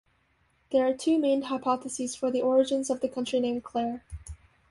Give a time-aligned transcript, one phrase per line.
[0.71, 4.03] There are two main hypotheses for the origins of the county name "Clare".